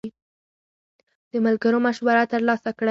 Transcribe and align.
د 1.31 1.33
ملګرو 1.45 1.77
مشوره 1.85 2.23
ترلاسه 2.33 2.69
کړئ. 2.73 2.79